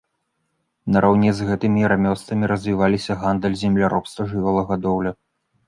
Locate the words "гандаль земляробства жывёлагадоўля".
3.21-5.11